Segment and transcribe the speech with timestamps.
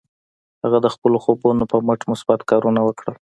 [0.63, 3.15] هغه د خپلو خوبونو پر مټ مثبت کارونه وکړل